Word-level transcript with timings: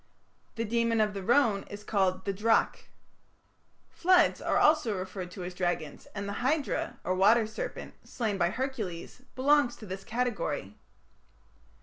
The 0.55 0.65
demon 0.65 0.99
of 0.99 1.13
the 1.13 1.21
Rhone 1.21 1.61
is 1.69 1.83
called 1.83 2.25
the 2.25 2.33
"drac". 2.33 2.89
Floods 3.91 4.41
are 4.41 4.57
also 4.57 4.97
referred 4.97 5.29
to 5.29 5.43
as 5.43 5.53
dragons, 5.53 6.07
and 6.15 6.27
the 6.27 6.41
Hydra, 6.41 6.97
or 7.03 7.13
water 7.13 7.45
serpent, 7.45 7.93
slain 8.03 8.39
by 8.39 8.49
Hercules, 8.49 9.21
belongs 9.35 9.75
to 9.75 9.85
this 9.85 10.03
category. 10.03 10.75